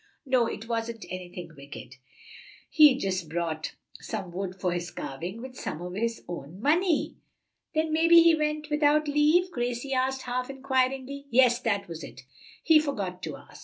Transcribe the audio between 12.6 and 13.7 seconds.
he forgot to ask.